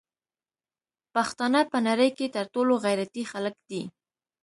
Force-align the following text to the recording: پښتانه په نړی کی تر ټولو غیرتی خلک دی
پښتانه 1.13 1.61
په 1.71 1.77
نړی 1.87 2.09
کی 2.17 2.25
تر 2.35 2.45
ټولو 2.53 2.73
غیرتی 2.85 3.23
خلک 3.31 3.55
دی 3.69 3.81